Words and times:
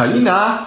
Halina! 0.00 0.66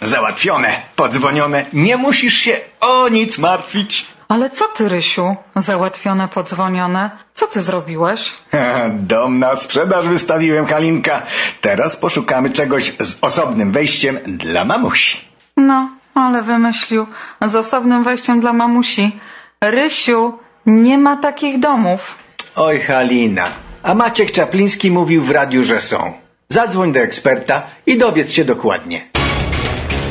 Załatwione, 0.00 0.70
podzwonione. 0.96 1.66
Nie 1.72 1.96
musisz 1.96 2.34
się 2.34 2.56
o 2.80 3.08
nic 3.08 3.38
martwić. 3.38 4.06
Ale 4.28 4.50
co 4.50 4.64
ty, 4.68 4.88
Rysiu? 4.88 5.36
Załatwione, 5.56 6.28
podzwonione. 6.28 7.10
Co 7.34 7.46
ty 7.46 7.62
zrobiłeś? 7.62 8.32
Dom 9.12 9.38
na 9.38 9.56
sprzedaż 9.56 10.08
wystawiłem, 10.08 10.66
Halinka. 10.66 11.22
Teraz 11.60 11.96
poszukamy 11.96 12.50
czegoś 12.50 12.92
z 13.00 13.18
osobnym 13.20 13.72
wejściem 13.72 14.18
dla 14.26 14.64
mamusi. 14.64 15.18
No, 15.56 15.90
ale 16.14 16.42
wymyślił. 16.42 17.06
Z 17.46 17.54
osobnym 17.54 18.04
wejściem 18.04 18.40
dla 18.40 18.52
mamusi. 18.52 19.20
Rysiu, 19.60 20.38
nie 20.66 20.98
ma 20.98 21.16
takich 21.16 21.58
domów. 21.58 22.14
Oj, 22.56 22.80
Halina. 22.80 23.46
A 23.82 23.94
Maciek 23.94 24.32
Czapliński 24.32 24.90
mówił 24.90 25.22
w 25.22 25.30
radiu, 25.30 25.62
że 25.62 25.80
są. 25.80 26.29
Zadzwoń 26.52 26.92
do 26.92 27.00
eksperta 27.00 27.70
i 27.86 27.98
dowiedz 27.98 28.32
się 28.32 28.44
dokładnie. 28.44 29.06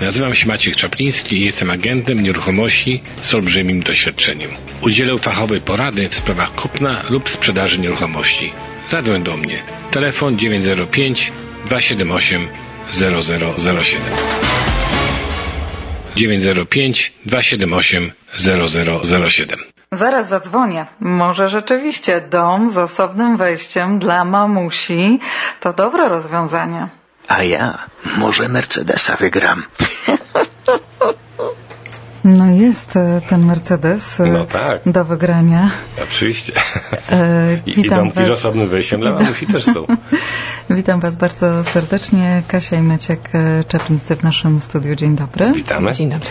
Nazywam 0.01 0.35
się 0.35 0.47
Maciek 0.47 0.75
Czapliński 0.75 1.37
i 1.37 1.45
jestem 1.45 1.71
agentem 1.71 2.23
nieruchomości 2.23 3.01
z 3.23 3.33
olbrzymim 3.33 3.83
doświadczeniem. 3.83 4.49
Udzielę 4.81 5.17
fachowej 5.17 5.61
porady 5.61 6.09
w 6.09 6.15
sprawach 6.15 6.55
kupna 6.55 7.03
lub 7.09 7.29
sprzedaży 7.29 7.79
nieruchomości. 7.79 8.51
Zadzwoń 8.89 9.23
do 9.23 9.37
mnie. 9.37 9.63
Telefon 9.91 10.39
905 10.39 11.31
278 11.65 12.47
0007 12.91 14.01
905 16.15 17.13
278 17.25 18.11
0007 18.37 19.78
Zaraz 19.91 20.27
zadzwonię. 20.29 20.87
Może 20.99 21.49
rzeczywiście 21.49 22.21
dom 22.21 22.69
z 22.69 22.77
osobnym 22.77 23.37
wejściem 23.37 23.99
dla 23.99 24.25
mamusi 24.25 25.19
to 25.59 25.73
dobre 25.73 26.09
rozwiązanie. 26.09 26.89
A 27.27 27.43
ja 27.43 27.77
może 28.17 28.49
Mercedesa 28.49 29.15
wygram. 29.15 29.63
No 32.23 32.45
jest 32.51 32.95
e, 32.95 33.21
ten 33.29 33.45
Mercedes 33.45 34.19
e, 34.19 34.25
No 34.25 34.45
tak. 34.45 34.81
do 34.85 35.05
wygrania. 35.05 35.71
Oczywiście. 36.03 36.53
E, 37.11 37.57
I, 37.65 37.79
I 37.79 37.89
domki 37.89 38.23
z 38.23 38.29
was. 38.29 38.39
osobnym 38.39 38.67
wejściem 38.67 39.01
dla 39.01 39.11
mamusi 39.11 39.47
też 39.47 39.63
są. 39.65 39.85
Witam 40.69 40.99
Was 40.99 41.17
bardzo 41.17 41.63
serdecznie. 41.63 42.43
Kasia 42.47 42.75
i 42.75 42.81
Maciek 42.81 43.29
e, 43.33 43.63
Czaplińscy 43.63 44.15
w 44.15 44.23
naszym 44.23 44.61
studiu. 44.61 44.95
Dzień 44.95 45.15
dobry. 45.15 45.51
Witamy. 45.51 45.93
Dzień 45.93 46.09
dobry. 46.09 46.29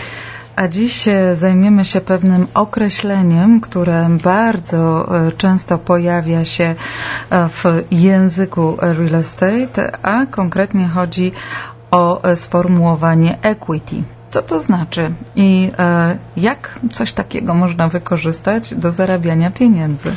A 0.59 0.67
dziś 0.67 1.07
e, 1.07 1.35
zajmiemy 1.35 1.85
się 1.85 2.01
pewnym 2.01 2.47
określeniem, 2.53 3.61
które 3.61 4.09
bardzo 4.23 5.07
e, 5.27 5.31
często 5.31 5.77
pojawia 5.77 6.45
się 6.45 6.75
e, 7.29 7.49
w 7.49 7.63
języku 7.91 8.77
real 8.81 9.15
estate, 9.15 9.91
a 10.03 10.25
konkretnie 10.25 10.87
chodzi 10.87 11.31
o 11.91 12.21
sformułowanie 12.35 13.37
equity. 13.41 14.03
Co 14.29 14.41
to 14.41 14.59
znaczy 14.59 15.11
i 15.35 15.71
jak 16.37 16.79
coś 16.93 17.13
takiego 17.13 17.53
można 17.53 17.87
wykorzystać 17.87 18.73
do 18.75 18.91
zarabiania 18.91 19.51
pieniędzy? 19.51 20.11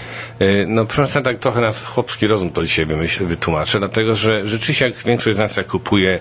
No 0.66 0.84
proszę 0.84 1.22
tak 1.22 1.38
trochę 1.38 1.60
nas 1.60 1.82
chłopski 1.82 2.26
rozum 2.26 2.50
to 2.50 2.62
dzisiaj 2.62 2.86
wytłumaczę, 3.20 3.78
dlatego 3.78 4.14
że 4.14 4.46
rzeczywiście 4.46 4.86
jak 4.86 4.96
większość 4.96 5.36
z 5.36 5.38
nas 5.38 5.56
jak 5.56 5.66
kupuje 5.66 6.20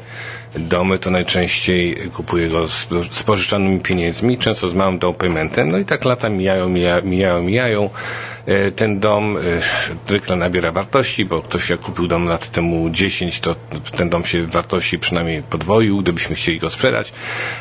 domy, 0.55 0.99
to 0.99 1.11
najczęściej 1.11 1.95
kupuje 2.13 2.47
go 2.49 2.67
z, 2.67 2.87
z 3.11 3.23
pożyczanymi 3.23 3.79
pieniędzmi, 3.79 4.37
często 4.37 4.67
z 4.69 4.73
małym 4.73 4.99
down 4.99 5.13
paymentem, 5.15 5.71
no 5.71 5.77
i 5.77 5.85
tak 5.85 6.05
lata 6.05 6.29
mijają, 6.29 6.69
mijają, 6.69 7.01
mijają, 7.05 7.43
mijają. 7.43 7.89
E, 8.45 8.71
Ten 8.71 8.99
dom 8.99 9.37
e, 9.37 9.41
zwykle 10.07 10.35
nabiera 10.35 10.71
wartości, 10.71 11.25
bo 11.25 11.41
ktoś 11.41 11.69
jak 11.69 11.79
kupił 11.79 12.07
dom 12.07 12.25
lat 12.27 12.51
temu 12.51 12.89
10, 12.89 13.39
to 13.39 13.55
ten 13.97 14.09
dom 14.09 14.25
się 14.25 14.41
w 14.43 14.49
wartości 14.51 14.99
przynajmniej 14.99 15.43
podwoił, 15.43 16.01
gdybyśmy 16.01 16.35
chcieli 16.35 16.59
go 16.59 16.69
sprzedać. 16.69 17.13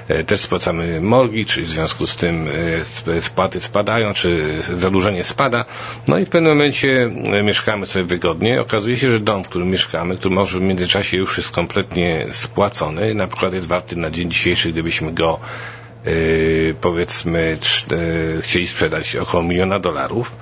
E, 0.09 0.25
Też 0.25 0.41
spłacamy 0.41 1.01
morgi, 1.01 1.45
czyli 1.47 1.67
w 1.67 1.71
związku 1.71 2.07
z 2.07 2.17
tym 2.17 2.49
sp- 2.97 3.21
spłaty 3.21 3.61
spadają, 3.61 4.13
czy 4.15 4.55
zadłużenie 4.63 5.25
spada. 5.25 5.65
No 6.09 6.19
i 6.19 6.25
w 6.25 6.29
pewnym 6.29 6.53
momencie 6.53 7.11
mieszkamy 7.45 7.87
sobie 7.87 8.05
wygodnie. 8.05 8.61
Okazuje 8.61 8.97
się, 8.97 9.11
że 9.11 9.21
dom, 9.21 9.45
w 9.45 9.49
którym 9.49 9.71
mieszkamy, 9.71 10.17
który 10.17 10.34
może 10.34 10.59
w 10.59 10.62
międzyczasie 10.62 11.17
już 11.17 11.37
jest 11.37 11.50
kompletnie 11.50 12.27
spłacony, 12.81 13.15
na 13.15 13.27
przykład 13.27 13.55
jest 13.55 13.69
warty 13.69 13.97
na 13.97 14.11
dzień 14.11 14.31
dzisiejszy, 14.31 14.73
gdybyśmy 14.73 15.13
go 15.13 15.41
yy, 16.05 16.75
powiedzmy 16.81 17.59
yy, 17.91 18.43
chcieli 18.43 18.67
sprzedać 18.67 19.17
około 19.17 19.43
miliona 19.43 19.79
dolarów. 19.79 20.37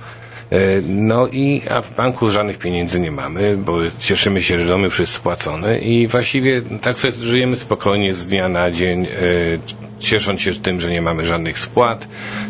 Yy, 0.51 0.83
No 0.87 1.27
i 1.27 1.61
a 1.69 1.81
w 1.81 1.95
banku 1.95 2.29
żadnych 2.29 2.57
pieniędzy 2.57 2.99
nie 2.99 3.11
mamy, 3.11 3.57
bo 3.57 3.77
cieszymy 3.99 4.41
się, 4.41 4.59
że 4.59 4.65
dom 4.67 4.83
już 4.83 4.99
jest 4.99 5.11
spłacony 5.11 5.79
i 5.79 6.07
właściwie 6.07 6.61
tak 6.81 6.99
sobie 6.99 7.13
żyjemy 7.21 7.57
spokojnie 7.57 8.13
z 8.13 8.25
dnia 8.25 8.49
na 8.49 8.71
dzień, 8.71 9.03
yy, 9.03 9.59
ciesząc 9.99 10.41
się 10.41 10.53
tym, 10.53 10.81
że 10.81 10.89
nie 10.89 11.01
mamy 11.01 11.25
żadnych 11.25 11.59
spłat, 11.59 12.07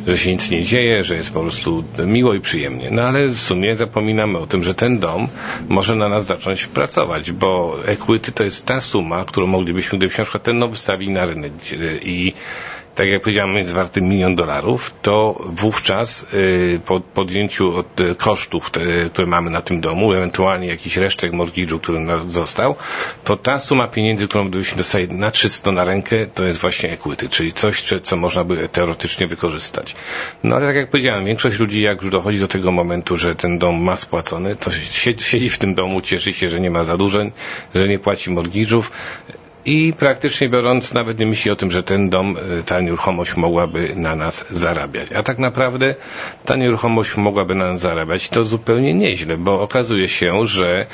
że 0.07 0.17
się 0.17 0.31
nic 0.31 0.49
nie 0.51 0.63
dzieje, 0.63 1.03
że 1.03 1.15
jest 1.15 1.31
po 1.31 1.41
prostu 1.41 1.83
miło 2.05 2.33
i 2.33 2.39
przyjemnie. 2.41 2.87
No 2.91 3.01
ale 3.01 3.27
w 3.27 3.39
sumie 3.39 3.75
zapominamy 3.75 4.37
o 4.37 4.47
tym, 4.47 4.63
że 4.63 4.73
ten 4.75 4.99
dom 4.99 5.27
może 5.69 5.95
na 5.95 6.09
nas 6.09 6.25
zacząć 6.25 6.65
pracować, 6.67 7.31
bo 7.31 7.77
equity 7.85 8.31
to 8.31 8.43
jest 8.43 8.65
ta 8.65 8.81
suma, 8.81 9.25
którą 9.25 9.47
moglibyśmy, 9.47 9.97
gdybyśmy 9.97 10.21
na 10.21 10.25
przykład 10.25 10.43
ten 10.43 10.59
dom 10.59 10.69
wystawili 10.71 11.11
na 11.11 11.25
rynek 11.25 11.51
gdzie- 11.53 11.77
i 12.01 12.33
tak 12.99 13.07
jak 13.07 13.21
powiedziałem, 13.21 13.57
jest 13.57 13.71
warty 13.71 14.01
milion 14.01 14.35
dolarów, 14.35 14.93
to 15.01 15.41
wówczas 15.45 16.25
y, 16.33 16.79
po 16.85 16.99
podjęciu 16.99 17.75
od 17.75 17.99
y, 17.99 18.15
kosztów, 18.15 18.71
które 19.13 19.27
mamy 19.27 19.49
na 19.49 19.61
tym 19.61 19.81
domu, 19.81 20.13
ewentualnie 20.13 20.67
jakiś 20.67 20.97
resztek 20.97 21.31
mortgage'u, 21.33 21.79
który 21.79 21.99
nam 21.99 22.31
został, 22.31 22.75
to 23.23 23.37
ta 23.37 23.59
suma 23.59 23.87
pieniędzy, 23.87 24.27
którą 24.27 24.49
byśmy 24.49 24.77
dostali 24.77 25.07
na 25.09 25.31
czysto 25.31 25.71
na 25.71 25.83
rękę, 25.83 26.27
to 26.27 26.45
jest 26.45 26.59
właśnie 26.59 26.91
equity, 26.91 27.29
czyli 27.29 27.53
coś, 27.53 27.83
co 28.03 28.15
można 28.15 28.43
by 28.43 28.69
teoretycznie 28.69 29.27
wykorzystać. 29.27 29.95
No 30.43 30.55
ale 30.55 30.67
tak 30.67 30.75
jak 30.75 30.89
powiedziałem, 30.89 31.25
większość 31.25 31.59
ludzi, 31.59 31.81
jak 31.81 32.01
już 32.01 32.11
dochodzi 32.11 32.39
do 32.39 32.47
tego 32.47 32.71
momentu, 32.71 33.15
że 33.15 33.35
ten 33.35 33.59
dom 33.59 33.83
ma 33.83 33.97
spłacony, 33.97 34.55
to 34.55 34.71
siedzi 35.19 35.49
w 35.49 35.57
tym 35.57 35.75
domu, 35.75 36.01
cieszy 36.01 36.33
się, 36.33 36.49
że 36.49 36.59
nie 36.59 36.71
ma 36.71 36.83
zadłużeń, 36.83 37.31
że 37.75 37.87
nie 37.87 37.99
płaci 37.99 38.29
mortgage'ów, 38.29 38.83
i 39.69 39.93
praktycznie 39.93 40.49
biorąc 40.49 40.93
nawet 40.93 41.19
nie 41.19 41.25
myśli 41.25 41.51
o 41.51 41.55
tym, 41.55 41.71
że 41.71 41.83
ten 41.83 42.09
dom, 42.09 42.37
y, 42.59 42.63
ta 42.63 42.81
nieruchomość 42.81 43.35
mogłaby 43.35 43.91
na 43.95 44.15
nas 44.15 44.45
zarabiać. 44.49 45.11
A 45.11 45.23
tak 45.23 45.37
naprawdę 45.39 45.95
ta 46.45 46.55
nieruchomość 46.55 47.17
mogłaby 47.17 47.55
na 47.55 47.73
nas 47.73 47.81
zarabiać 47.81 48.25
i 48.25 48.29
to 48.29 48.43
zupełnie 48.43 48.93
nieźle, 48.93 49.37
bo 49.37 49.61
okazuje 49.61 50.07
się, 50.07 50.45
że 50.45 50.85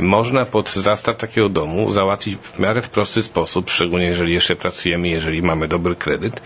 można 0.00 0.44
pod 0.46 0.70
zastaw 0.72 1.16
takiego 1.16 1.48
domu 1.48 1.90
załatwić 1.90 2.36
w 2.36 2.58
miarę 2.58 2.82
w 2.82 2.88
prosty 2.88 3.22
sposób, 3.22 3.70
szczególnie 3.70 4.06
jeżeli 4.06 4.34
jeszcze 4.34 4.56
pracujemy, 4.56 5.08
jeżeli 5.08 5.42
mamy 5.42 5.68
dobry 5.68 5.96
kredyt, 5.96 6.40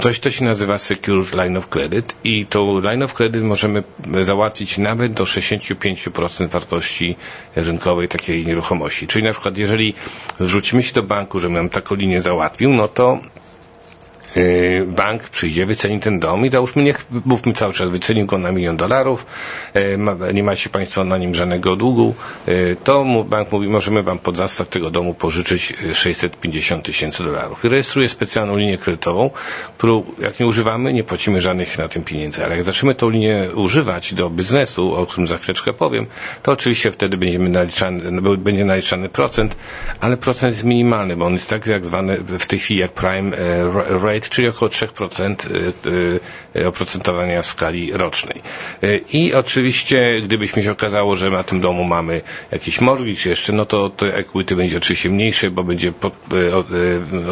Coś, 0.00 0.20
to 0.20 0.30
się 0.30 0.44
nazywa 0.44 0.78
Secured 0.78 1.32
Line 1.34 1.56
of 1.56 1.68
Credit 1.68 2.14
i 2.24 2.46
tą 2.46 2.80
Line 2.80 3.02
of 3.02 3.14
Credit 3.14 3.42
możemy 3.42 3.82
załatwić 4.22 4.78
nawet 4.78 5.12
do 5.12 5.24
65% 5.24 6.48
wartości 6.48 7.16
rynkowej 7.56 8.08
takiej 8.08 8.46
nieruchomości. 8.46 9.06
Czyli 9.06 9.24
na 9.24 9.32
przykład 9.32 9.58
jeżeli 9.58 9.94
zwrócimy 10.40 10.82
się 10.82 10.92
do 10.92 11.02
banku, 11.02 11.38
że 11.38 11.48
nam 11.48 11.68
taką 11.68 11.94
linię 11.94 12.22
załatwił, 12.22 12.70
no 12.70 12.88
to 12.88 13.18
bank 14.86 15.28
przyjdzie, 15.28 15.66
wyceni 15.66 16.00
ten 16.00 16.20
dom 16.20 16.46
i 16.46 16.50
załóżmy, 16.50 16.82
niech, 16.82 17.06
mówmy 17.24 17.52
cały 17.52 17.72
czas, 17.72 17.90
wycenił 17.90 18.26
go 18.26 18.38
na 18.38 18.52
milion 18.52 18.76
dolarów, 18.76 19.26
ma, 19.98 20.16
nie 20.34 20.42
macie 20.42 20.70
Państwo 20.70 21.04
na 21.04 21.18
nim 21.18 21.34
żadnego 21.34 21.76
długu, 21.76 22.14
yy, 22.46 22.76
to 22.84 23.04
bank 23.28 23.52
mówi, 23.52 23.68
możemy 23.68 24.02
Wam 24.02 24.18
pod 24.18 24.36
zastaw 24.36 24.68
tego 24.68 24.90
domu 24.90 25.14
pożyczyć 25.14 25.70
yy, 25.70 25.94
650 25.94 26.84
tysięcy 26.84 27.24
dolarów. 27.24 27.64
I 27.64 27.68
rejestruje 27.68 28.08
specjalną 28.08 28.56
linię 28.56 28.78
kredytową, 28.78 29.30
którą 29.78 30.04
jak 30.18 30.40
nie 30.40 30.46
używamy, 30.46 30.92
nie 30.92 31.04
płacimy 31.04 31.40
żadnych 31.40 31.78
na 31.78 31.88
tym 31.88 32.04
pieniędzy. 32.04 32.44
Ale 32.44 32.56
jak 32.56 32.64
zaczniemy 32.64 32.94
tą 32.94 33.10
linię 33.10 33.48
używać 33.54 34.14
do 34.14 34.30
biznesu, 34.30 34.94
o 34.94 35.06
którym 35.06 35.26
za 35.26 35.38
chwileczkę 35.38 35.72
powiem, 35.72 36.06
to 36.42 36.52
oczywiście 36.52 36.92
wtedy 36.92 37.16
będziemy 37.16 37.48
naliczany, 37.48 38.10
no, 38.10 38.36
będzie 38.36 38.64
naliczany 38.64 39.08
procent, 39.08 39.56
ale 40.00 40.16
procent 40.16 40.52
jest 40.52 40.64
minimalny, 40.64 41.16
bo 41.16 41.26
on 41.26 41.32
jest 41.32 41.50
tak 41.50 41.66
jak 41.66 41.86
zwany 41.86 42.16
w 42.20 42.46
tej 42.46 42.58
chwili 42.58 42.80
jak 42.80 42.92
prime 42.92 43.36
e, 43.36 43.70
czyli 44.28 44.48
około 44.48 44.68
3% 44.68 45.34
e, 46.54 46.60
e, 46.60 46.68
oprocentowania 46.68 47.42
w 47.42 47.46
skali 47.46 47.92
rocznej. 47.92 48.42
I 49.12 49.34
oczywiście, 49.34 50.20
gdybyśmy 50.22 50.62
się 50.62 50.72
okazało, 50.72 51.16
że 51.16 51.30
na 51.30 51.42
tym 51.44 51.60
domu 51.60 51.84
mamy 51.84 52.20
jakiś 52.52 52.80
mortgage 52.80 53.30
jeszcze, 53.30 53.52
no 53.52 53.66
to, 53.66 53.90
to 53.90 54.06
equity 54.06 54.56
będzie 54.56 54.76
oczywiście 54.78 55.10
mniejsze, 55.10 55.50
bo 55.50 55.64
będzie 55.64 55.92
od, 56.54 56.66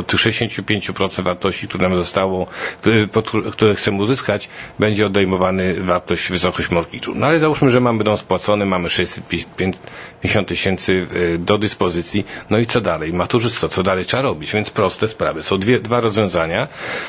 tych 0.06 0.20
65% 0.20 1.22
wartości, 1.22 1.68
które 1.68 1.88
nam 1.88 1.98
zostało, 1.98 2.46
które, 2.80 3.06
które 3.52 3.74
chcemy 3.74 4.02
uzyskać, 4.02 4.48
będzie 4.78 5.06
odejmowany 5.06 5.74
wartość, 5.80 6.28
wysokość 6.30 6.68
mortgage'u. 6.68 7.12
No 7.14 7.26
ale 7.26 7.38
załóżmy, 7.38 7.70
że 7.70 7.80
mamy 7.80 8.04
dom 8.04 8.18
spłacony, 8.18 8.66
mamy 8.66 8.88
650 8.90 10.48
tysięcy 10.48 11.06
do 11.38 11.58
dyspozycji, 11.58 12.24
no 12.50 12.58
i 12.58 12.66
co 12.66 12.80
dalej? 12.80 13.12
Maturzysto, 13.12 13.68
co 13.68 13.82
dalej 13.82 14.04
trzeba 14.04 14.22
robić? 14.22 14.52
Więc 14.52 14.70
proste 14.70 15.08
sprawy. 15.08 15.42
Są 15.42 15.58
dwie, 15.58 15.80
dwa 15.80 16.00
rozwiązania. 16.00 16.68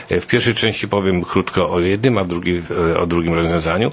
E, 0.09 0.21
w 0.21 0.27
pierwszej 0.27 0.53
części 0.53 0.87
powiem 0.87 1.23
krótko 1.23 1.69
o 1.69 1.79
jednym, 1.79 2.17
a 2.17 2.23
w 2.23 2.27
drugiej, 2.27 2.61
e, 2.93 2.99
o 2.99 3.07
drugim 3.07 3.33
rozwiązaniu. 3.33 3.91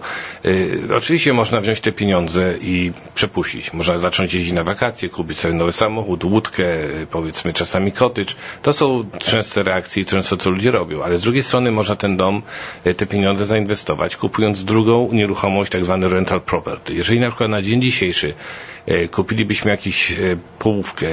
Oczywiście 0.97 1.33
można 1.33 1.61
wziąć 1.61 1.81
te 1.81 1.93
pieniądze 1.93 2.55
i 2.61 2.93
przepuścić. 3.15 3.73
Można 3.73 3.99
zacząć 3.99 4.35
jeździć 4.35 4.53
na 4.53 4.65
wakacje, 4.65 5.09
kupić 5.09 5.39
sobie 5.39 5.55
nowy 5.55 5.73
samochód, 5.73 6.25
łódkę, 6.25 6.65
powiedzmy 7.11 7.53
czasami 7.53 7.93
cottage. 7.93 8.35
To 8.63 8.73
są 8.73 9.05
częste 9.19 9.63
reakcje 9.63 10.03
i 10.03 10.07
często 10.07 10.37
to 10.37 10.51
ludzie 10.51 10.71
robią, 10.71 11.03
ale 11.03 11.19
z 11.19 11.23
drugiej 11.23 11.43
strony 11.43 11.71
można 11.71 11.97
ten 11.97 12.17
dom, 12.17 12.43
te 12.97 13.07
pieniądze 13.07 13.47
zainwestować, 13.47 14.17
kupując 14.17 14.65
drugą 14.65 15.09
nieruchomość, 15.13 15.73
tak 15.73 15.85
zwany 15.85 16.09
rental 16.09 16.41
property. 16.41 16.95
Jeżeli 16.95 17.21
na 17.21 17.29
przykład 17.29 17.51
na 17.51 17.63
dzień 17.63 17.83
dzisiejszy 17.83 18.35
kupilibyśmy 19.11 19.71
jakiś 19.71 20.17
połówkę, 20.59 21.07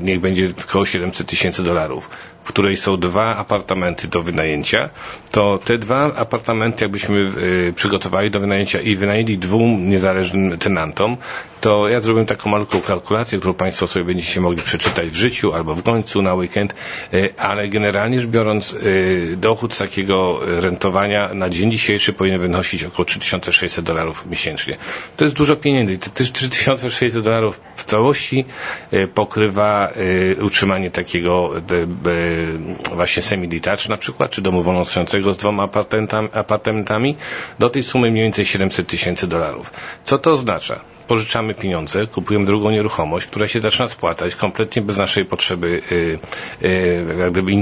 niech 0.00 0.20
będzie 0.20 0.48
około 0.68 0.84
700 0.84 1.26
tysięcy 1.26 1.62
dolarów, 1.62 2.10
w 2.44 2.44
której 2.44 2.76
są 2.76 2.96
dwa 2.96 3.36
apartamenty 3.36 4.08
do 4.08 4.22
wynajęcia, 4.22 4.90
to 5.30 5.58
te 5.64 5.78
dwa 5.78 6.14
apartamenty 6.14 6.84
jakbyśmy 6.84 7.30
przygotowali 7.74 8.30
do 8.30 8.40
wynajęcia 8.40 8.80
i 8.80 8.96
wynajęli 8.96 9.38
dwóm 9.38 9.88
niezależnym 9.88 10.58
tenantom, 10.58 11.16
to 11.60 11.88
ja 11.88 12.00
zrobiłem 12.00 12.26
taką 12.26 12.50
malutką 12.50 12.80
kalkulację, 12.80 13.38
którą 13.38 13.54
Państwo 13.54 13.86
sobie 13.86 14.04
będziecie 14.04 14.40
mogli 14.40 14.62
przeczytać 14.62 15.08
w 15.08 15.14
życiu 15.14 15.52
albo 15.54 15.74
w 15.74 15.82
końcu 15.82 16.22
na 16.22 16.34
weekend, 16.34 16.74
ale 17.38 17.68
generalnie 17.68 18.20
rzecz 18.20 18.30
biorąc 18.30 18.76
dochód 19.36 19.74
z 19.74 19.78
takiego 19.78 20.40
rentowania 20.60 21.34
na 21.34 21.50
dzień 21.50 21.72
dzisiejszy 21.72 22.12
powinien 22.12 22.40
wynosić 22.40 22.84
około 22.84 23.04
3600 23.04 23.84
dolarów 23.84 24.26
miesięcznie. 24.30 24.76
To 25.16 25.24
jest 25.24 25.36
dużo 25.36 25.56
pieniędzy. 25.56 25.98
Te 25.98 26.10
3600 26.10 27.01
dolarów 27.10 27.60
w 27.76 27.84
całości 27.84 28.44
pokrywa 29.14 29.92
utrzymanie 30.40 30.90
takiego 30.90 31.50
właśnie 32.94 33.22
semi-detached 33.22 33.88
na 33.88 33.96
przykład, 33.96 34.30
czy 34.30 34.42
domu 34.42 34.62
wolnostojącego 34.62 35.32
z 35.32 35.36
dwoma 35.36 35.68
apartamentami, 36.32 37.16
do 37.58 37.70
tej 37.70 37.82
sumy 37.82 38.10
mniej 38.10 38.24
więcej 38.24 38.44
700 38.44 38.86
tysięcy 38.86 39.26
dolarów. 39.26 39.70
Co 40.04 40.18
to 40.18 40.30
oznacza? 40.30 40.80
Pożyczamy 41.08 41.54
pieniądze, 41.54 42.06
kupujemy 42.06 42.46
drugą 42.46 42.70
nieruchomość, 42.70 43.26
która 43.26 43.48
się 43.48 43.60
zaczyna 43.60 43.88
spłacać 43.88 44.34
kompletnie 44.34 44.82
bez 44.82 44.96
naszej 44.96 45.24
potrzeby 45.24 45.80
y, 45.92 46.18
y, 46.66 47.06
jak 47.18 47.32
gdyby 47.32 47.52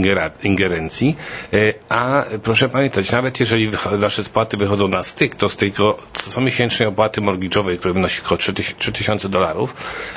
ingerencji, 0.43 1.17
y, 1.55 1.75
a 1.89 2.25
proszę 2.43 2.69
pamiętać, 2.69 3.13
nawet 3.13 3.41
jeżeli 3.41 3.71
nasze 3.99 4.25
spłaty 4.25 4.57
wychodzą 4.57 4.89
na 4.89 5.03
styk, 5.03 5.35
to 5.35 5.49
z 5.49 5.57
tej 5.57 5.73
comiesięcznej 6.13 6.89
opłaty 6.89 7.21
mortgage'owej, 7.21 7.79
która 7.79 7.95
wynosi 7.95 8.23
około 8.25 8.39
3000 8.79 9.29
dolarów, 9.29 9.75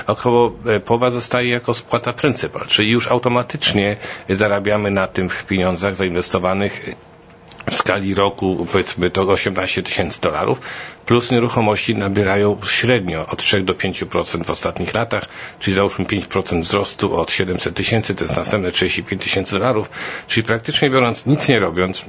około 0.07 0.51
połowa 0.85 1.09
zostaje 1.09 1.49
jako 1.49 1.73
spłata 1.73 2.13
pryncypal, 2.13 2.67
czyli 2.67 2.91
już 2.91 3.07
automatycznie 3.07 3.95
zarabiamy 4.29 4.91
na 4.91 5.07
tym 5.07 5.29
w 5.29 5.45
pieniądzach 5.45 5.95
zainwestowanych 5.95 6.89
w 7.69 7.73
skali 7.73 8.13
roku 8.15 8.67
powiedzmy 8.71 9.09
to 9.09 9.21
18 9.21 9.83
tysięcy 9.83 10.21
dolarów, 10.21 10.61
plus 11.05 11.31
nieruchomości 11.31 11.95
nabierają 11.95 12.57
średnio 12.65 13.25
od 13.27 13.39
3 13.39 13.61
do 13.61 13.73
5% 13.73 14.43
w 14.45 14.49
ostatnich 14.49 14.93
latach, 14.93 15.25
czyli 15.59 15.75
załóżmy 15.75 16.05
5% 16.05 16.61
wzrostu 16.61 17.17
od 17.19 17.31
700 17.31 17.75
tysięcy, 17.75 18.15
to 18.15 18.23
jest 18.23 18.35
następne 18.37 18.71
35 18.71 19.23
tysięcy 19.23 19.51
dolarów, 19.53 19.89
czyli 20.27 20.43
praktycznie 20.43 20.89
biorąc, 20.89 21.25
nic 21.25 21.47
nie 21.47 21.59
robiąc, 21.59 22.05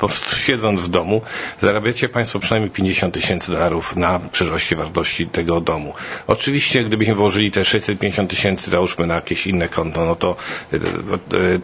po 0.00 0.08
prostu 0.08 0.36
siedząc 0.36 0.80
w 0.80 0.88
domu, 0.88 1.22
zarabiacie 1.60 2.08
Państwo 2.08 2.38
przynajmniej 2.38 2.70
50 2.70 3.14
tysięcy 3.14 3.52
dolarów 3.52 3.96
na 3.96 4.20
przyroście 4.32 4.76
wartości 4.76 5.26
tego 5.26 5.60
domu. 5.60 5.94
Oczywiście, 6.26 6.84
gdybyśmy 6.84 7.14
włożyli 7.14 7.50
te 7.50 7.64
650 7.64 8.30
tysięcy, 8.30 8.70
załóżmy 8.70 9.06
na 9.06 9.14
jakieś 9.14 9.46
inne 9.46 9.68
konto, 9.68 10.04
no 10.04 10.16
to 10.16 10.36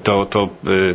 to, 0.03 0.27
to, 0.27 0.49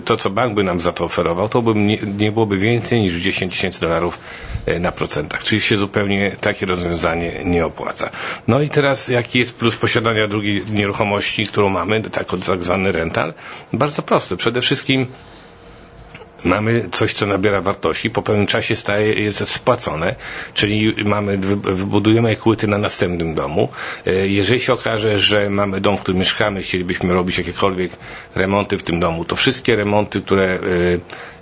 to, 0.05 0.17
co 0.17 0.29
bank 0.29 0.55
by 0.55 0.63
nam 0.63 0.81
za 0.81 0.93
to 0.93 1.05
oferował, 1.05 1.49
to 1.49 1.61
by 1.61 1.73
nie, 1.75 1.97
nie 1.97 2.31
byłoby 2.31 2.57
więcej 2.57 3.01
niż 3.01 3.13
10 3.13 3.53
tysięcy 3.53 3.81
dolarów 3.81 4.19
e, 4.65 4.79
na 4.79 4.91
procentach. 4.91 5.43
Czyli 5.43 5.61
się 5.61 5.77
zupełnie 5.77 6.31
takie 6.41 6.65
rozwiązanie 6.65 7.31
nie 7.45 7.65
opłaca. 7.65 8.09
No 8.47 8.61
i 8.61 8.69
teraz 8.69 9.07
jaki 9.07 9.39
jest 9.39 9.55
plus 9.55 9.75
posiadania 9.75 10.27
drugiej 10.27 10.63
nieruchomości, 10.71 11.47
którą 11.47 11.69
mamy, 11.69 12.01
tak, 12.01 12.27
tak 12.45 12.63
zwany 12.63 12.91
rental? 12.91 13.33
Bardzo 13.73 14.01
prosty. 14.01 14.37
Przede 14.37 14.61
wszystkim 14.61 15.07
mamy 16.45 16.89
coś, 16.91 17.13
co 17.13 17.25
nabiera 17.25 17.61
wartości, 17.61 18.09
po 18.09 18.21
pewnym 18.21 18.47
czasie 18.47 18.75
staje, 18.75 19.13
jest 19.13 19.47
spłacone, 19.49 20.15
czyli 20.53 20.95
mamy, 21.05 21.37
wybudujemy 21.37 22.29
equity 22.29 22.67
na 22.67 22.77
następnym 22.77 23.35
domu. 23.35 23.69
E, 24.05 24.27
jeżeli 24.27 24.59
się 24.59 24.73
okaże, 24.73 25.19
że 25.19 25.49
mamy 25.49 25.81
dom, 25.81 25.97
w 25.97 26.01
którym 26.01 26.19
mieszkamy, 26.19 26.61
chcielibyśmy 26.61 27.13
robić 27.13 27.37
jakiekolwiek 27.37 27.91
remonty 28.35 28.77
w 28.77 28.83
tym 28.83 28.99
domu, 28.99 29.25
to 29.25 29.35
wszystkie 29.35 29.75
remonty, 29.75 30.21
które 30.21 30.45
e, 30.45 30.59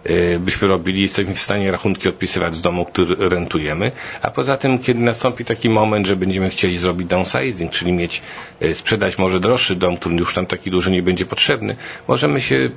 E, 0.06 0.40
byśmy 0.40 0.68
robili, 0.68 1.02
jesteśmy 1.02 1.34
w 1.34 1.40
stanie 1.40 1.72
rachunki 1.72 2.10
odpisywać 2.10 2.56
z 2.56 2.62
domu, 2.62 2.86
który 2.86 3.30
rentujemy, 3.30 3.92
a 4.22 4.32
poza 4.32 4.58
tym, 4.58 4.80
kiedy 4.80 5.00
nastąpi 5.00 5.46
taki 5.46 5.70
moment, 5.70 6.08
że 6.08 6.16
będziemy 6.16 6.50
chcieli 6.50 6.78
zrobić 6.78 7.08
downsizing, 7.08 7.72
czyli 7.72 7.92
mieć, 7.92 8.22
sprzedać 8.74 9.18
może 9.18 9.40
droższy 9.40 9.76
dom, 9.76 9.98
który 9.98 10.16
już 10.16 10.34
tam 10.34 10.46
taki 10.46 10.72
duży 10.72 10.92
nie 10.92 11.04
będzie 11.04 11.26
potrzebny, 11.26 11.76
możemy 12.08 12.42
się 12.42 12.70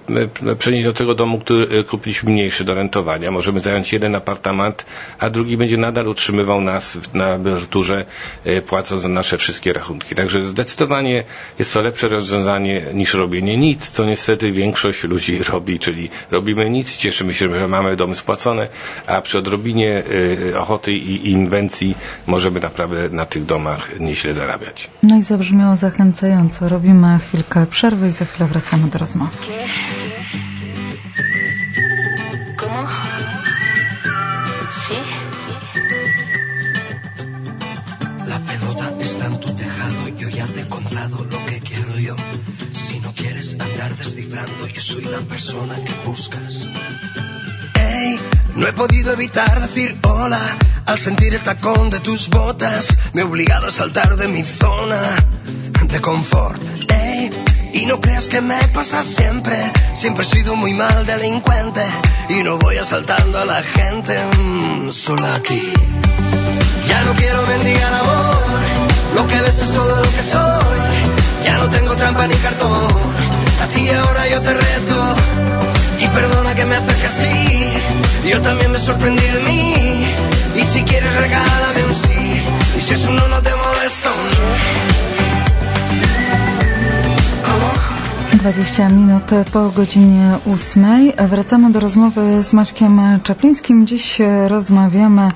przenieść 0.59 0.85
do 0.85 0.93
tego 0.93 1.15
domu, 1.15 1.39
który 1.41 1.85
kupiliśmy 1.85 2.16
mniejszy 2.23 2.65
do 2.65 2.75
rentowania. 2.75 3.31
Możemy 3.31 3.61
zająć 3.61 3.93
jeden 3.93 4.15
apartament, 4.15 4.85
a 5.19 5.31
drugi 5.31 5.57
będzie 5.57 5.77
nadal 5.77 6.09
utrzymywał 6.09 6.61
nas 6.61 6.99
na 7.15 7.29
emeryturze, 7.29 8.05
płacąc 8.67 9.03
za 9.03 9.09
nasze 9.09 9.39
wszystkie 9.39 9.73
rachunki. 9.73 10.15
Także 10.15 10.43
zdecydowanie 10.43 11.25
jest 11.59 11.73
to 11.73 11.83
lepsze 11.83 12.09
rozwiązanie 12.09 12.83
niż 12.95 13.15
robienie 13.15 13.57
nic, 13.57 13.91
co 13.91 14.05
niestety 14.05 14.53
większość 14.53 15.05
ludzi 15.05 15.39
robi, 15.53 15.79
czyli 15.79 16.09
robimy 16.31 16.71
nic, 16.71 16.97
cieszymy 16.97 17.35
się, 17.35 17.59
że 17.59 17.69
mamy 17.69 17.97
domy 17.97 18.15
spłacone, 18.15 18.69
a 19.07 19.21
przy 19.21 19.39
odrobinie 19.39 20.03
y, 20.53 20.59
ochoty 20.59 20.93
i 20.93 21.31
inwencji 21.31 21.95
możemy 22.27 22.61
naprawdę 22.61 23.09
na 23.11 23.27
tych 23.27 23.45
domach 23.45 24.01
nieźle 24.01 24.35
zarabiać. 24.35 24.91
No 25.03 25.17
i 25.17 25.23
zabrzmiało 25.23 25.77
zachęcająco. 25.77 26.69
Robimy 26.69 27.19
chwilkę 27.19 27.67
przerwy 27.67 28.09
i 28.09 28.13
za 28.13 28.25
chwilę 28.25 28.47
wracamy 28.49 28.89
do 28.89 28.99
rozmowy. 28.99 29.37
Está 39.07 39.27
en 39.27 39.41
tu 39.41 39.55
tejado, 39.55 40.09
yo 40.19 40.29
ya 40.29 40.47
te 40.47 40.61
he 40.63 40.69
contado 40.69 41.25
lo 41.25 41.45
que 41.45 41.61
quiero 41.61 41.99
yo. 41.99 42.17
Si 42.73 42.99
no 43.01 43.13
quieres 43.13 43.57
andar 43.59 43.97
descifrando, 43.97 44.67
yo 44.67 44.81
soy 44.81 45.05
la 45.05 45.21
persona 45.21 45.77
que 45.85 45.95
buscas. 46.05 46.67
No 48.57 48.67
he 48.67 48.73
podido 48.73 49.13
evitar 49.13 49.61
decir 49.61 49.99
hola 50.03 50.41
al 50.87 50.99
sentir 50.99 51.35
el 51.35 51.41
tacón 51.41 51.91
de 51.91 52.01
tus 52.01 52.31
botas. 52.31 52.97
Me 53.13 53.21
he 53.21 53.25
obligado 53.25 53.67
a 53.67 53.71
saltar 53.71 54.17
de 54.17 54.29
mi 54.29 54.45
zona 54.45 54.99
de 55.83 56.01
confort. 56.01 56.61
y 57.75 57.85
no 57.85 58.01
creas 58.01 58.29
que 58.29 58.41
me 58.41 58.57
pasa 58.69 59.03
siempre. 59.03 59.55
Siempre 59.95 60.25
he 60.25 60.27
sido 60.27 60.57
muy 60.57 60.73
mal 60.73 61.05
delincuente 61.05 61.83
y 62.31 62.43
no 62.43 62.59
voy 62.59 62.79
asaltando 62.79 63.39
a 63.39 63.45
la 63.45 63.63
gente, 63.63 64.19
mm, 64.39 64.91
solo 64.91 65.27
a 65.27 65.41
ti. 65.41 65.63
Ya 66.89 67.05
no 67.05 67.13
quiero 67.13 67.36
lo 69.17 69.27
que 69.27 69.39
ves 69.41 69.59
es 69.65 69.71
solo 69.77 69.97
lo 69.97 70.11
que 70.17 70.23
soy. 70.35 70.79
Ya 71.45 71.55
no 71.59 71.67
tengo 71.77 71.93
trampa 72.01 72.27
ni 72.27 72.37
cartón, 72.47 72.89
a 73.63 73.67
ti 73.73 73.83
ahora 73.91 74.23
yo 74.33 74.39
te 74.47 74.53
reto. 74.55 74.99
Y 76.05 76.07
perdona 76.09 76.55
que 76.55 76.65
me 76.67 76.77
acerque 76.77 77.07
así, 77.07 77.37
yo 78.31 78.43
también 78.43 78.71
me 78.73 78.79
sorprendí 78.79 79.27
de 79.37 79.41
mí. 79.49 79.65
Y 80.61 80.65
si 80.73 80.83
quieres 80.89 81.13
regálame 81.25 81.81
un 81.89 81.95
sí, 81.95 82.43
y 82.79 82.81
si 82.81 82.95
eso 82.95 83.11
no, 83.11 83.25
no 83.29 83.39
te 83.47 83.53
molesta, 83.63 84.11
no. 84.11 84.87
20 88.43 88.89
minut 88.91 89.33
po 89.53 89.71
godzinie 89.71 90.39
8. 90.47 91.29
Wracamy 91.29 91.73
do 91.73 91.81
rozmowy 91.81 92.43
z 92.43 92.53
Maćkiem 92.53 93.01
Czaplińskim. 93.23 93.87
Dziś 93.87 94.19
rozmawiamy 94.49 95.29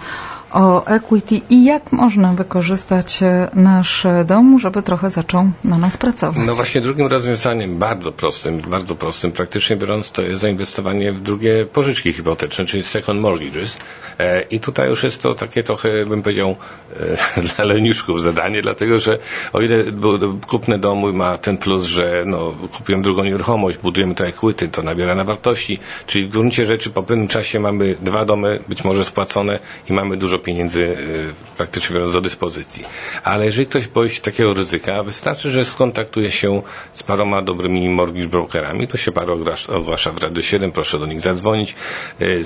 o 0.53 0.87
equity 0.87 1.41
i 1.51 1.65
jak 1.65 1.93
można 1.93 2.33
wykorzystać 2.33 3.23
e, 3.23 3.49
nasz 3.55 4.07
dom, 4.25 4.59
żeby 4.59 4.83
trochę 4.83 5.11
zaczął 5.11 5.51
na 5.65 5.79
nas 5.79 5.97
pracować. 5.97 6.47
No 6.47 6.55
właśnie 6.55 6.81
drugim 6.81 7.07
rozwiązaniem, 7.07 7.79
bardzo 7.79 8.13
prostym, 8.13 8.61
bardzo 8.61 8.95
prostym, 8.95 9.33
praktycznie 9.33 9.77
biorąc, 9.77 10.11
to 10.11 10.23
jest 10.23 10.41
zainwestowanie 10.41 11.13
w 11.13 11.21
drugie 11.21 11.67
pożyczki 11.67 12.13
hipoteczne, 12.13 12.65
czyli 12.65 12.83
second 12.83 13.21
mortgages. 13.21 13.79
E, 14.19 14.43
I 14.43 14.61
tutaj 14.61 14.89
już 14.89 15.03
jest 15.03 15.23
to 15.23 15.35
takie 15.35 15.63
trochę, 15.63 16.07
bym 16.07 16.23
powiedział, 16.23 16.57
e, 17.37 17.43
dla 17.57 17.65
leniuszków 17.65 18.23
zadanie, 18.23 18.63
dlatego 18.63 18.99
że 18.99 19.19
o 19.53 19.61
ile 19.61 19.85
kupne 20.47 20.79
domu 20.79 21.13
ma 21.13 21.39
ten 21.39 21.57
plus, 21.57 21.85
że 21.85 22.25
no, 22.27 22.53
kupujemy 22.73 23.03
drugą 23.05 23.25
nieruchomość, 23.25 23.79
budujemy 23.79 24.15
to 24.15 24.27
equity, 24.27 24.69
to 24.69 24.83
nabiera 24.83 25.15
na 25.15 25.25
wartości, 25.25 25.79
czyli 26.07 26.25
w 26.25 26.29
gruncie 26.29 26.65
rzeczy 26.65 26.91
po 26.91 27.03
pewnym 27.03 27.29
czasie 27.29 27.61
mamy 27.61 27.97
dwa 28.01 28.25
domy, 28.25 28.61
być 28.69 28.85
może 28.85 29.05
spłacone 29.05 29.59
i 29.91 29.93
mamy 29.93 30.17
dużo 30.17 30.39
pieniędzy 30.41 30.83
y, 30.83 30.97
praktycznie 31.57 31.95
biorąc 31.95 32.13
do 32.13 32.21
dyspozycji. 32.21 32.85
Ale 33.25 33.45
jeżeli 33.45 33.67
ktoś 33.67 33.87
boi 33.89 34.11
się 34.11 34.21
takiego 34.21 34.55
ryzyka, 34.55 35.03
wystarczy, 35.03 35.51
że 35.51 35.65
skontaktuje 35.65 36.31
się 36.31 36.63
z 36.93 37.03
paroma 37.03 37.43
dobrymi 37.43 37.89
mortgage 37.89 38.29
brokerami, 38.29 38.89
to 38.89 38.97
się 38.97 39.13
parę 39.13 39.33
ogłasza 39.69 40.13
w 40.13 40.19
Radio 40.19 40.43
7, 40.43 40.73
proszę 40.73 40.99
do 40.99 41.07
nich 41.07 41.21
zadzwonić. 41.21 41.75
Y, 42.21 42.45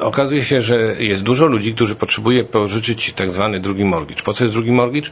okazuje 0.00 0.44
się, 0.44 0.60
że 0.60 0.96
jest 0.98 1.22
dużo 1.22 1.46
ludzi, 1.46 1.74
którzy 1.74 1.94
potrzebuje 1.94 2.44
pożyczyć 2.44 3.12
tak 3.12 3.32
zwany 3.32 3.60
drugi 3.60 3.84
mortgage. 3.84 4.22
Po 4.22 4.32
co 4.32 4.44
jest 4.44 4.54
drugi 4.54 4.70
mortgage? 4.70 5.10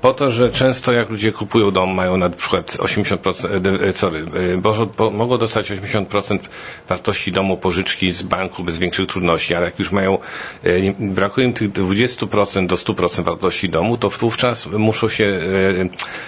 Po 0.00 0.12
to, 0.14 0.30
że 0.30 0.50
często 0.50 0.92
jak 0.92 1.10
ludzie 1.10 1.32
kupują 1.32 1.70
dom, 1.70 1.94
mają 1.94 2.16
na 2.16 2.30
przykład 2.30 2.76
80%, 2.76 3.92
sorry, 3.92 4.26
bo, 4.96 5.10
mogą 5.10 5.38
dostać 5.38 5.70
80% 5.70 6.38
wartości 6.88 7.32
domu 7.32 7.56
pożyczki 7.56 8.12
z 8.12 8.22
banku 8.22 8.64
bez 8.64 8.78
większych 8.78 9.06
trudności, 9.06 9.54
ale 9.54 9.66
jak 9.66 9.78
już 9.78 9.92
mają, 9.92 10.18
brakuje 10.98 11.46
im 11.46 11.52
tych 11.52 11.69
20% 11.72 12.66
do 12.66 12.76
100% 12.76 13.22
wartości 13.24 13.68
domu, 13.68 13.96
to 13.98 14.10
wówczas 14.10 14.66
muszą 14.66 15.08
się 15.08 15.24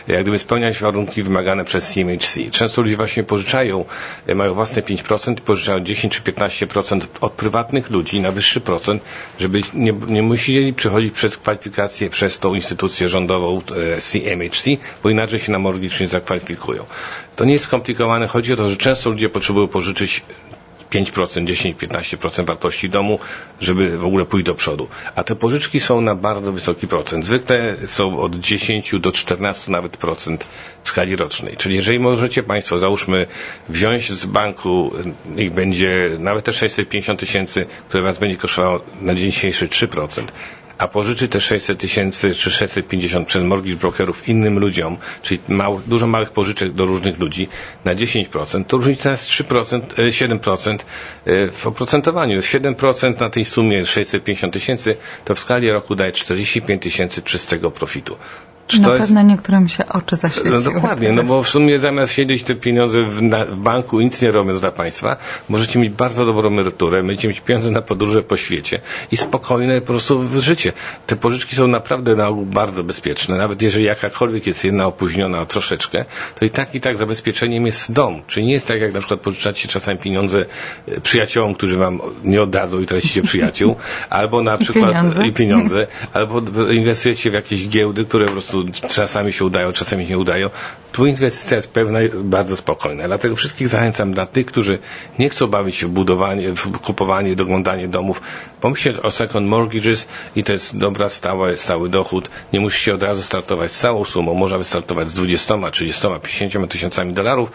e, 0.08 0.12
jak 0.12 0.22
gdyby 0.22 0.38
spełniać 0.38 0.78
warunki 0.78 1.22
wymagane 1.22 1.64
przez 1.64 1.88
CMHC. 1.92 2.40
Często 2.50 2.82
ludzie 2.82 2.96
właśnie 2.96 3.22
pożyczają, 3.24 3.84
e, 4.26 4.34
mają 4.34 4.54
własne 4.54 4.82
5% 4.82 5.32
i 5.38 5.40
pożyczają 5.40 5.80
10 5.80 6.12
czy 6.12 6.22
15% 6.32 7.00
od 7.20 7.32
prywatnych 7.32 7.90
ludzi 7.90 8.20
na 8.20 8.32
wyższy 8.32 8.60
procent, 8.60 9.02
żeby 9.40 9.60
nie, 9.74 9.92
nie 10.08 10.22
musieli 10.22 10.72
przechodzić 10.72 11.14
przez 11.14 11.36
kwalifikację 11.36 12.10
przez 12.10 12.38
tą 12.38 12.54
instytucję 12.54 13.08
rządową 13.08 13.60
e, 13.96 14.00
CMHC, 14.00 14.70
bo 15.02 15.10
inaczej 15.10 15.38
się 15.38 15.52
na 15.52 15.58
mortgage 15.58 15.96
nie 16.00 16.08
zakwalifikują. 16.08 16.84
To 17.36 17.44
nie 17.44 17.52
jest 17.52 17.64
skomplikowane. 17.64 18.26
Chodzi 18.28 18.52
o 18.52 18.56
to, 18.56 18.68
że 18.70 18.76
często 18.76 19.10
ludzie 19.10 19.28
potrzebują 19.28 19.68
pożyczyć 19.68 20.22
5%, 20.92 21.44
10, 21.44 21.76
15% 21.76 22.44
wartości 22.46 22.90
domu, 22.90 23.18
żeby 23.60 23.98
w 23.98 24.04
ogóle 24.04 24.24
pójść 24.24 24.46
do 24.46 24.54
przodu. 24.54 24.88
A 25.16 25.24
te 25.24 25.36
pożyczki 25.36 25.80
są 25.80 26.00
na 26.00 26.14
bardzo 26.14 26.52
wysoki 26.52 26.88
procent. 26.88 27.26
Zwykle 27.26 27.76
są 27.86 28.18
od 28.18 28.36
10 28.36 28.94
do 29.00 29.12
14 29.12 29.70
nawet 29.72 29.96
procent 29.96 30.48
w 30.82 30.88
skali 30.88 31.16
rocznej. 31.16 31.56
Czyli 31.56 31.74
jeżeli 31.74 31.98
możecie 31.98 32.42
Państwo, 32.42 32.78
załóżmy, 32.78 33.26
wziąć 33.68 34.12
z 34.12 34.26
banku, 34.26 34.92
niech 35.26 35.52
będzie 35.52 36.10
nawet 36.18 36.44
te 36.44 36.52
650 36.52 37.20
tysięcy, 37.20 37.66
które 37.88 38.02
Was 38.02 38.18
będzie 38.18 38.36
kosztowało 38.36 38.80
na 39.00 39.14
dzień 39.14 39.30
dzisiejszy 39.30 39.68
3%, 39.68 40.22
a 40.78 40.88
pożyczy 40.88 41.28
te 41.28 41.40
600 41.40 41.78
tysięcy 41.78 42.34
czy 42.34 42.50
650 42.50 43.28
przez 43.28 43.44
mortgage 43.44 43.76
brokerów 43.76 44.28
innym 44.28 44.58
ludziom, 44.58 44.96
czyli 45.22 45.40
dużo 45.86 46.06
małych 46.06 46.30
pożyczek 46.30 46.72
do 46.72 46.84
różnych 46.84 47.18
ludzi 47.18 47.48
na 47.84 47.94
10%, 47.94 48.64
to 48.64 48.76
różnica 48.76 49.10
jest 49.10 49.24
3%, 49.24 49.80
7% 50.08 50.78
e, 51.26 51.30
e, 51.32 51.50
w 51.50 51.66
oprocentowaniu. 51.66 52.40
7% 52.40 53.20
na 53.20 53.30
tej 53.30 53.44
sumie 53.44 53.86
650 53.86 54.52
tysięcy 54.52 54.96
to 55.24 55.34
w 55.34 55.38
skali 55.40 55.70
roku 55.70 55.94
daje 55.94 56.12
45 56.12 56.82
tysięcy 56.82 57.22
czystego 57.22 57.70
profitu. 57.70 58.16
Czy 58.72 58.80
na 58.80 58.88
pewno 58.88 59.20
jest... 59.20 59.30
niektórym 59.30 59.68
się 59.68 59.88
oczy 59.88 60.16
zaświeciły. 60.16 60.54
No 60.54 60.60
dokładnie, 60.60 61.12
no 61.12 61.22
bo 61.22 61.42
w 61.42 61.48
sumie 61.48 61.78
zamiast 61.78 62.12
siedzieć 62.12 62.42
te 62.42 62.54
pieniądze 62.54 63.02
w, 63.02 63.22
na, 63.22 63.44
w 63.44 63.58
banku 63.58 64.00
nic 64.00 64.22
nie 64.22 64.30
robiąc 64.30 64.60
dla 64.60 64.70
państwa, 64.70 65.16
możecie 65.48 65.78
mieć 65.78 65.92
bardzo 65.92 66.26
dobrą 66.26 66.48
emeryturę, 66.48 67.02
będziecie 67.02 67.28
mieć 67.28 67.40
pieniądze 67.40 67.70
na 67.70 67.82
podróże 67.82 68.22
po 68.22 68.36
świecie 68.36 68.80
i 69.12 69.16
spokojne 69.16 69.80
po 69.80 69.86
prostu 69.86 70.40
życie. 70.40 70.72
Te 71.06 71.16
pożyczki 71.16 71.56
są 71.56 71.66
naprawdę 71.66 72.16
na 72.16 72.28
ogół 72.28 72.46
bardzo 72.46 72.84
bezpieczne. 72.84 73.36
Nawet 73.36 73.62
jeżeli 73.62 73.84
jakakolwiek 73.84 74.46
jest 74.46 74.64
jedna 74.64 74.86
opóźniona 74.86 75.46
troszeczkę, 75.46 76.04
to 76.38 76.44
i 76.44 76.50
tak 76.50 76.74
i 76.74 76.80
tak 76.80 76.96
zabezpieczeniem 76.96 77.66
jest 77.66 77.92
dom. 77.92 78.22
Czyli 78.26 78.46
nie 78.46 78.52
jest 78.52 78.68
tak, 78.68 78.80
jak 78.80 78.92
na 78.92 78.98
przykład 78.98 79.20
pożyczacie 79.20 79.68
czasami 79.68 79.98
pieniądze 79.98 80.44
e, 80.88 81.00
przyjaciołom, 81.00 81.54
którzy 81.54 81.76
wam 81.76 82.00
nie 82.24 82.42
oddadzą 82.42 82.80
i 82.80 82.86
tracicie 82.86 83.22
przyjaciół, 83.32 83.76
albo 84.10 84.42
na 84.42 84.58
przykład 84.58 84.90
I 84.90 84.94
pieniądze. 84.94 85.26
i 85.26 85.32
pieniądze, 85.32 85.86
albo 86.12 86.42
inwestujecie 86.70 87.30
w 87.30 87.34
jakieś 87.34 87.68
giełdy, 87.68 88.04
które 88.04 88.26
po 88.26 88.32
prostu 88.32 88.61
czasami 88.88 89.32
się 89.32 89.44
udają, 89.44 89.72
czasami 89.72 90.06
nie 90.06 90.18
udają. 90.18 90.50
Tu 90.92 91.06
inwestycja 91.06 91.56
jest 91.56 91.72
pewna 91.72 91.98
bardzo 92.24 92.56
spokojna. 92.56 93.06
Dlatego 93.06 93.36
wszystkich 93.36 93.68
zachęcam 93.68 94.12
dla 94.14 94.26
tych, 94.26 94.46
którzy 94.46 94.78
nie 95.18 95.28
chcą 95.28 95.46
bawić 95.46 95.76
się 95.76 95.86
w 95.86 95.90
budowanie, 95.90 96.52
w 96.52 96.78
kupowanie, 96.80 97.36
doglądanie 97.36 97.88
domów. 97.88 98.20
Pomyślcie 98.60 99.02
o 99.02 99.10
second 99.10 99.48
mortgages 99.48 100.08
i 100.36 100.44
to 100.44 100.52
jest 100.52 100.76
dobra, 100.78 101.08
stała, 101.08 101.56
stały 101.56 101.88
dochód. 101.88 102.30
Nie 102.52 102.60
musicie 102.60 102.94
od 102.94 103.02
razu 103.02 103.22
startować 103.22 103.72
z 103.72 103.78
całą 103.80 104.04
sumą. 104.04 104.34
Można 104.34 104.58
wystartować 104.58 105.10
z 105.10 105.14
20, 105.14 105.70
30, 105.70 106.02
50 106.22 106.70
tysiącami 106.72 107.12
dolarów 107.12 107.52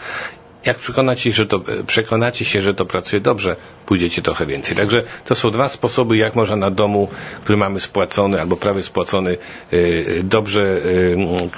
jak 0.66 0.78
przekonacie, 0.78 1.32
że 1.32 1.46
to, 1.46 1.60
przekonacie 1.86 2.44
się, 2.44 2.62
że 2.62 2.74
to 2.74 2.86
pracuje 2.86 3.20
dobrze, 3.20 3.56
pójdziecie 3.86 4.22
trochę 4.22 4.46
więcej. 4.46 4.76
Także 4.76 5.02
to 5.24 5.34
są 5.34 5.50
dwa 5.50 5.68
sposoby, 5.68 6.16
jak 6.16 6.34
można 6.34 6.56
na 6.56 6.70
domu, 6.70 7.08
który 7.44 7.56
mamy 7.56 7.80
spłacony 7.80 8.40
albo 8.40 8.56
prawie 8.56 8.82
spłacony, 8.82 9.36
y, 9.72 10.20
dobrze 10.24 10.80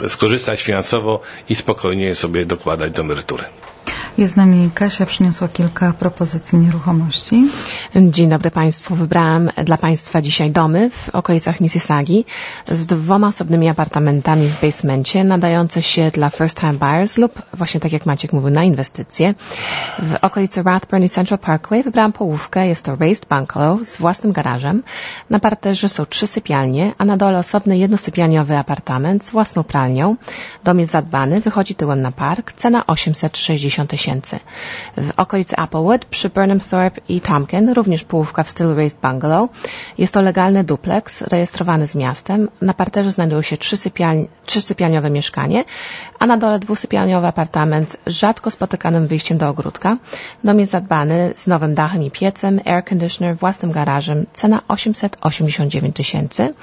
y, 0.04 0.08
skorzystać 0.08 0.62
finansowo 0.62 1.20
i 1.48 1.54
spokojnie 1.54 2.14
sobie 2.14 2.46
dokładać 2.46 2.92
do 2.92 3.02
emerytury. 3.02 3.44
Jest 4.18 4.32
z 4.32 4.36
nami 4.36 4.70
Kasia, 4.74 5.06
przyniosła 5.06 5.48
kilka 5.48 5.92
propozycji 5.92 6.58
nieruchomości. 6.58 7.44
Dzień 7.96 8.28
dobry 8.28 8.50
Państwu. 8.50 8.94
Wybrałam 8.94 9.50
dla 9.64 9.76
Państwa 9.76 10.22
dzisiaj 10.22 10.50
domy 10.50 10.90
w 10.90 11.08
okolicach 11.08 11.60
Mississaugi 11.60 12.24
z 12.68 12.86
dwoma 12.86 13.28
osobnymi 13.28 13.68
apartamentami 13.68 14.48
w 14.48 14.60
basemencie, 14.60 15.24
nadające 15.24 15.82
się 15.82 16.10
dla 16.10 16.30
first 16.30 16.60
time 16.60 16.72
buyers 16.72 17.18
lub 17.18 17.42
właśnie 17.54 17.80
tak 17.80 17.92
jak 17.92 18.06
Maciek 18.06 18.32
mówił, 18.32 18.50
na 18.50 18.64
inwestycje. 18.64 19.34
W 19.98 20.16
okolicy 20.20 20.62
Rathburn 20.62 21.04
i 21.04 21.08
Central 21.08 21.38
Parkway 21.38 21.82
wybrałam 21.82 22.12
połówkę. 22.12 22.68
Jest 22.68 22.84
to 22.84 22.96
raised 22.96 23.26
bungalow 23.28 23.88
z 23.88 23.98
własnym 23.98 24.32
garażem. 24.32 24.82
Na 25.30 25.38
parterze 25.38 25.88
są 25.88 26.06
trzy 26.06 26.26
sypialnie, 26.26 26.92
a 26.98 27.04
na 27.04 27.16
dole 27.16 27.38
osobny 27.38 27.78
jednosypialniowy 27.78 28.56
apartament 28.56 29.24
z 29.24 29.30
własną 29.30 29.64
pralnią. 29.64 30.16
Dom 30.64 30.80
jest 30.80 30.92
zadbany, 30.92 31.40
wychodzi 31.40 31.74
tyłem 31.74 32.02
na 32.02 32.12
park. 32.12 32.52
Cena 32.52 32.86
860 32.86 33.99
W 34.96 35.10
okolicy 35.16 35.56
Applewood 35.56 36.04
przy 36.04 36.28
Burnham 36.28 36.60
Thorpe 36.60 37.00
i 37.08 37.20
Tompkin 37.20 37.72
również 37.72 38.04
połówka 38.04 38.42
w 38.42 38.50
stylu 38.50 38.74
raised 38.74 39.00
bungalow. 39.00 39.50
Jest 39.98 40.14
to 40.14 40.22
legalny 40.22 40.64
duplex 40.64 41.22
rejestrowany 41.22 41.86
z 41.86 41.94
miastem. 41.94 42.48
Na 42.62 42.74
parterze 42.74 43.12
znajdują 43.12 43.42
się 43.42 43.56
trzy, 43.56 43.76
sypialni, 43.76 44.28
trzy 44.46 44.60
sypialniowe 44.60 45.10
mieszkanie, 45.10 45.64
a 46.18 46.26
na 46.26 46.36
dole 46.36 46.58
dwusypialniowy 46.58 47.26
apartament 47.26 47.96
z 48.06 48.12
rzadko 48.12 48.50
spotykanym 48.50 49.06
wyjściem 49.06 49.38
do 49.38 49.48
ogródka. 49.48 49.96
Dom 50.44 50.60
jest 50.60 50.72
zadbany 50.72 51.32
z 51.36 51.46
nowym 51.46 51.74
dachem 51.74 52.02
i 52.02 52.10
piecem, 52.10 52.60
air 52.64 52.84
conditioner, 52.84 53.36
własnym 53.36 53.72
garażem. 53.72 54.26
Cena 54.34 54.60
889 54.68 55.96
tysięcy 55.96 56.54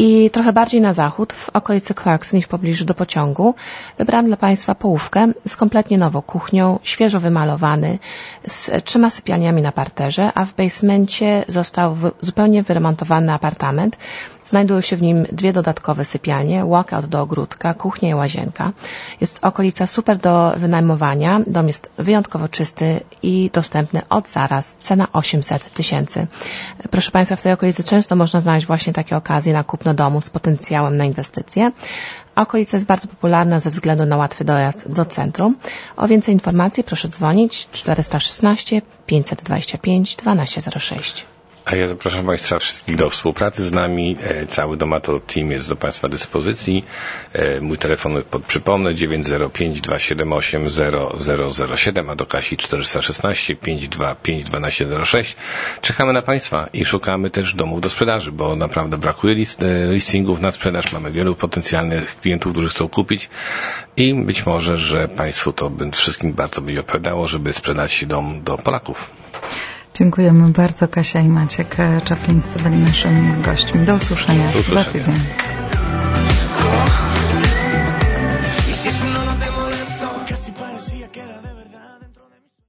i 0.00 0.30
trochę 0.30 0.52
bardziej 0.52 0.80
na 0.80 0.92
zachód, 0.92 1.32
w 1.32 1.48
okolicy 1.48 1.94
Clarkson 1.94 2.40
i 2.40 2.42
w 2.42 2.48
pobliżu 2.48 2.84
do 2.84 2.94
pociągu, 2.94 3.54
wybrałam 3.98 4.26
dla 4.26 4.36
Państwa 4.36 4.74
połówkę 4.74 5.32
z 5.48 5.56
kompletnie 5.56 5.98
nową 5.98 6.22
kuchnią, 6.22 6.78
świeżo 6.82 7.20
wymalowany, 7.20 7.98
z 8.48 8.84
trzema 8.84 9.10
sypialniami 9.10 9.62
na 9.62 9.72
parterze, 9.72 10.32
a 10.34 10.44
w 10.44 10.54
basemencie 10.54 11.44
został 11.48 11.96
zupełnie 12.20 12.62
wyremontowany 12.62 13.32
apartament 13.32 13.96
Znajdują 14.50 14.80
się 14.80 14.96
w 14.96 15.02
nim 15.02 15.26
dwie 15.32 15.52
dodatkowe 15.52 16.04
sypialnie, 16.04 16.64
walkout 16.64 17.06
do 17.06 17.20
ogródka, 17.20 17.74
kuchnia 17.74 18.08
i 18.08 18.14
łazienka. 18.14 18.72
Jest 19.20 19.38
okolica 19.42 19.86
super 19.86 20.18
do 20.18 20.52
wynajmowania. 20.56 21.40
Dom 21.46 21.68
jest 21.68 21.90
wyjątkowo 21.98 22.48
czysty 22.48 23.00
i 23.22 23.50
dostępny 23.52 24.02
od 24.08 24.28
zaraz. 24.28 24.76
Cena 24.80 25.08
800 25.12 25.74
tysięcy. 25.74 26.26
Proszę 26.90 27.10
Państwa, 27.10 27.36
w 27.36 27.42
tej 27.42 27.52
okolicy 27.52 27.84
często 27.84 28.16
można 28.16 28.40
znaleźć 28.40 28.66
właśnie 28.66 28.92
takie 28.92 29.16
okazje 29.16 29.52
na 29.52 29.64
kupno 29.64 29.94
domu 29.94 30.20
z 30.20 30.30
potencjałem 30.30 30.96
na 30.96 31.04
inwestycje. 31.04 31.72
Okolica 32.36 32.76
jest 32.76 32.86
bardzo 32.86 33.08
popularna 33.08 33.60
ze 33.60 33.70
względu 33.70 34.06
na 34.06 34.16
łatwy 34.16 34.44
dojazd 34.44 34.92
do 34.92 35.04
centrum. 35.04 35.56
O 35.96 36.08
więcej 36.08 36.34
informacji 36.34 36.84
proszę 36.84 37.08
dzwonić 37.08 37.68
416 37.72 38.82
525 39.06 40.16
1206. 40.16 41.26
A 41.64 41.76
ja 41.76 41.86
zapraszam 41.86 42.26
Państwa 42.26 42.58
wszystkich 42.58 42.96
do 42.96 43.10
współpracy 43.10 43.66
z 43.66 43.72
nami. 43.72 44.16
E, 44.22 44.46
cały 44.46 44.76
Domato 44.76 45.20
Team 45.20 45.50
jest 45.50 45.68
do 45.68 45.76
Państwa 45.76 46.08
dyspozycji. 46.08 46.84
E, 47.32 47.60
mój 47.60 47.78
telefon 47.78 48.22
pod, 48.30 48.42
przypomnę 48.44 48.94
905 48.94 49.80
278 49.80 50.68
0007, 51.54 52.10
a 52.10 52.14
do 52.16 52.26
Kasi 52.26 52.56
416 52.56 53.56
525 53.56 54.44
1206. 54.44 55.36
Czekamy 55.80 56.12
na 56.12 56.22
Państwa 56.22 56.68
i 56.72 56.84
szukamy 56.84 57.30
też 57.30 57.54
domów 57.54 57.80
do 57.80 57.90
sprzedaży, 57.90 58.32
bo 58.32 58.56
naprawdę 58.56 58.98
brakuje 58.98 59.34
list, 59.34 59.62
e, 59.62 59.92
listingów 59.92 60.40
na 60.40 60.52
sprzedaż. 60.52 60.92
Mamy 60.92 61.10
wielu 61.12 61.34
potencjalnych 61.34 62.20
klientów, 62.20 62.52
którzy 62.52 62.68
chcą 62.68 62.88
kupić 62.88 63.30
i 63.96 64.14
być 64.14 64.46
może, 64.46 64.76
że 64.78 65.08
Państwu 65.08 65.52
to 65.52 65.70
wszystkim 65.92 66.32
bardzo 66.32 66.60
by 66.60 66.80
opowiadało, 66.80 67.28
żeby 67.28 67.52
sprzedać 67.52 68.04
dom 68.06 68.42
do 68.42 68.58
Polaków. 68.58 69.19
Dziękujemy 69.94 70.48
bardzo. 70.48 70.88
Kasia 70.88 71.20
i 71.20 71.28
Maciek 71.28 71.76
Czaplińscy 72.04 72.58
byli 72.58 72.76
naszymi 72.78 73.42
gośćmi. 73.42 73.80
Do 73.80 73.94
usłyszenia, 73.94 74.52
Do 74.52 74.58
usłyszenia. 74.60 74.84
za 74.84 74.90
tydzień. 74.90 75.14